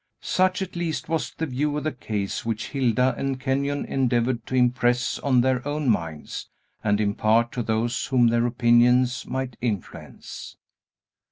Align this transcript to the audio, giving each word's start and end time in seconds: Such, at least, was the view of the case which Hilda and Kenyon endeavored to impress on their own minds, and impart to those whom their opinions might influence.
Such, 0.23 0.63
at 0.63 0.75
least, 0.75 1.09
was 1.09 1.29
the 1.31 1.45
view 1.45 1.77
of 1.77 1.83
the 1.83 1.91
case 1.91 2.43
which 2.43 2.69
Hilda 2.69 3.13
and 3.19 3.39
Kenyon 3.39 3.85
endeavored 3.85 4.47
to 4.47 4.55
impress 4.55 5.19
on 5.19 5.41
their 5.41 5.61
own 5.67 5.89
minds, 5.89 6.49
and 6.83 6.99
impart 6.99 7.51
to 7.51 7.61
those 7.61 8.07
whom 8.07 8.25
their 8.29 8.47
opinions 8.47 9.27
might 9.27 9.57
influence. 9.61 10.57